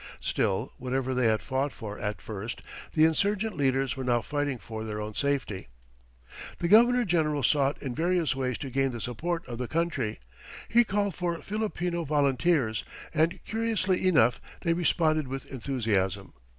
[0.19, 2.63] Still, whatever they had fought for at first,
[2.93, 5.67] the insurgent leaders were now fighting for their own safety.
[6.57, 10.19] The governor general sought in various ways to gain the support of the country.
[10.69, 12.83] He called for Filipino volunteers,
[13.13, 16.33] and, curiously enough, they responded with enthusiasm.